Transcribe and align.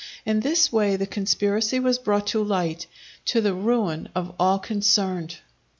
In 0.25 0.39
this 0.39 0.71
way 0.71 0.95
the 0.95 1.05
conspiracy 1.05 1.79
was 1.79 1.99
brought 1.99 2.25
to 2.33 2.43
light, 2.43 2.87
to 3.25 3.39
the 3.39 3.53
ruin 3.53 4.09
of 4.15 4.33
all 4.39 4.57
concerned. 4.57 5.37